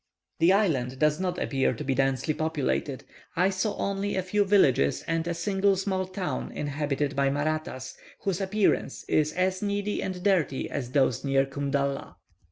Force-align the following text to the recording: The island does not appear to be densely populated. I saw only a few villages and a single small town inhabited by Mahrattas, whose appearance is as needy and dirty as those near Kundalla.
The 0.39 0.51
island 0.51 0.97
does 0.97 1.19
not 1.19 1.37
appear 1.37 1.75
to 1.75 1.83
be 1.83 1.93
densely 1.93 2.33
populated. 2.33 3.03
I 3.35 3.51
saw 3.51 3.75
only 3.77 4.15
a 4.15 4.23
few 4.23 4.43
villages 4.43 5.03
and 5.03 5.27
a 5.27 5.35
single 5.35 5.75
small 5.75 6.07
town 6.07 6.51
inhabited 6.53 7.15
by 7.15 7.29
Mahrattas, 7.29 7.93
whose 8.21 8.41
appearance 8.41 9.03
is 9.03 9.31
as 9.33 9.61
needy 9.61 10.01
and 10.01 10.23
dirty 10.23 10.67
as 10.71 10.89
those 10.93 11.23
near 11.23 11.45
Kundalla. 11.45 12.15